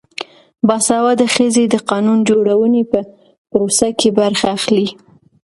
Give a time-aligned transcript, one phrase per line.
[0.67, 2.99] باسواده ښځې د قانون جوړونې په
[3.51, 4.87] پروسه کې برخه اخلي.